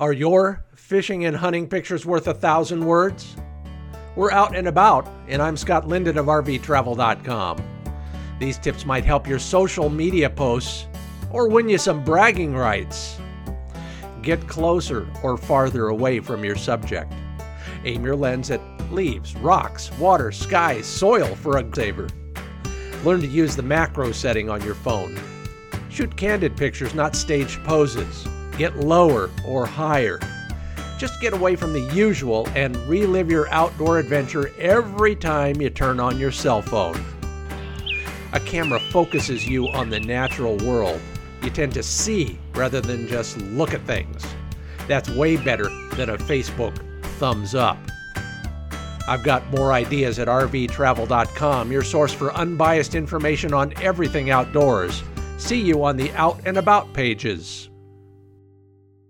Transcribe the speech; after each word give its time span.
Are 0.00 0.12
your 0.12 0.64
fishing 0.74 1.24
and 1.24 1.36
hunting 1.36 1.68
pictures 1.68 2.04
worth 2.04 2.26
a 2.26 2.34
thousand 2.34 2.84
words? 2.84 3.36
We're 4.16 4.32
out 4.32 4.56
and 4.56 4.66
about, 4.66 5.08
and 5.28 5.40
I'm 5.40 5.56
Scott 5.56 5.86
Linden 5.86 6.18
of 6.18 6.26
RVTravel.com. 6.26 7.62
These 8.40 8.58
tips 8.58 8.84
might 8.84 9.04
help 9.04 9.28
your 9.28 9.38
social 9.38 9.88
media 9.88 10.28
posts 10.28 10.88
or 11.30 11.48
win 11.48 11.68
you 11.68 11.78
some 11.78 12.02
bragging 12.02 12.56
rights. 12.56 13.20
Get 14.20 14.48
closer 14.48 15.08
or 15.22 15.36
farther 15.36 15.86
away 15.86 16.18
from 16.18 16.44
your 16.44 16.56
subject. 16.56 17.12
Aim 17.84 18.04
your 18.04 18.16
lens 18.16 18.50
at 18.50 18.60
leaves, 18.92 19.36
rocks, 19.36 19.92
water, 19.92 20.32
sky, 20.32 20.80
soil 20.80 21.36
for 21.36 21.58
a 21.58 21.72
saver. 21.72 22.08
Learn 23.04 23.20
to 23.20 23.28
use 23.28 23.54
the 23.54 23.62
macro 23.62 24.10
setting 24.10 24.50
on 24.50 24.60
your 24.62 24.74
phone. 24.74 25.16
Shoot 25.88 26.16
candid 26.16 26.56
pictures, 26.56 26.96
not 26.96 27.14
staged 27.14 27.62
poses. 27.62 28.26
Get 28.56 28.76
lower 28.76 29.30
or 29.46 29.66
higher. 29.66 30.20
Just 30.98 31.20
get 31.20 31.32
away 31.32 31.56
from 31.56 31.72
the 31.72 31.92
usual 31.92 32.48
and 32.54 32.76
relive 32.88 33.30
your 33.30 33.48
outdoor 33.48 33.98
adventure 33.98 34.50
every 34.58 35.16
time 35.16 35.60
you 35.60 35.70
turn 35.70 35.98
on 35.98 36.18
your 36.18 36.30
cell 36.30 36.62
phone. 36.62 37.02
A 38.32 38.40
camera 38.40 38.80
focuses 38.90 39.46
you 39.46 39.68
on 39.68 39.90
the 39.90 40.00
natural 40.00 40.56
world. 40.58 41.00
You 41.42 41.50
tend 41.50 41.74
to 41.74 41.82
see 41.82 42.38
rather 42.54 42.80
than 42.80 43.06
just 43.06 43.38
look 43.38 43.74
at 43.74 43.82
things. 43.82 44.24
That's 44.88 45.10
way 45.10 45.36
better 45.36 45.68
than 45.94 46.10
a 46.10 46.16
Facebook 46.16 46.76
thumbs 47.18 47.54
up. 47.54 47.78
I've 49.06 49.22
got 49.22 49.48
more 49.50 49.72
ideas 49.72 50.18
at 50.18 50.28
rvtravel.com, 50.28 51.70
your 51.70 51.82
source 51.82 52.12
for 52.12 52.32
unbiased 52.32 52.94
information 52.94 53.52
on 53.52 53.74
everything 53.82 54.30
outdoors. 54.30 55.02
See 55.36 55.60
you 55.60 55.84
on 55.84 55.96
the 55.96 56.10
Out 56.12 56.40
and 56.46 56.56
About 56.56 56.92
pages. 56.94 57.68